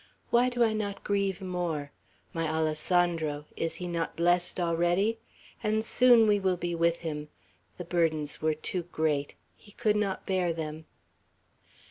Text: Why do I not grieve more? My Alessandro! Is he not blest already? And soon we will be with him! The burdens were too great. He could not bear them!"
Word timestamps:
Why 0.31 0.49
do 0.49 0.63
I 0.63 0.73
not 0.73 1.03
grieve 1.03 1.43
more? 1.43 1.91
My 2.33 2.47
Alessandro! 2.47 3.45
Is 3.55 3.75
he 3.75 3.87
not 3.87 4.15
blest 4.15 4.59
already? 4.59 5.19
And 5.61 5.85
soon 5.85 6.25
we 6.25 6.39
will 6.39 6.57
be 6.57 6.73
with 6.73 7.01
him! 7.01 7.29
The 7.77 7.85
burdens 7.85 8.41
were 8.41 8.55
too 8.55 8.81
great. 8.91 9.35
He 9.55 9.73
could 9.73 9.95
not 9.95 10.25
bear 10.25 10.53
them!" 10.53 10.85